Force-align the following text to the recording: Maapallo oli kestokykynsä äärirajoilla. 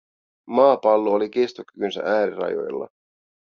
Maapallo 0.45 1.13
oli 1.13 1.29
kestokykynsä 1.29 2.01
äärirajoilla. 2.05 2.87